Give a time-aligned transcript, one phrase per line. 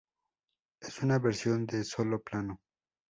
[0.81, 2.59] Es una versión de solo piano.